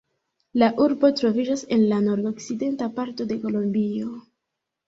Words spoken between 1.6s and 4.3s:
en la nordokcidenta parto de Kolombio.